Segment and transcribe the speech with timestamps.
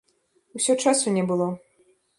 [0.59, 1.47] Усё часу не было.